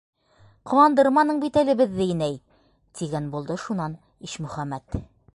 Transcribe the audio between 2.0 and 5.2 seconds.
инәй,- тигән булды шунан Ишмөхәмәт.